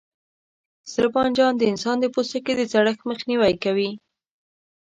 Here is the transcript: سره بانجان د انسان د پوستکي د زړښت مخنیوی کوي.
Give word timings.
سره 0.91 1.07
بانجان 1.15 1.53
د 1.57 1.61
انسان 1.71 1.97
د 1.99 2.05
پوستکي 2.13 2.53
د 2.57 2.61
زړښت 2.71 2.99
مخنیوی 3.09 3.53
کوي. 3.63 3.89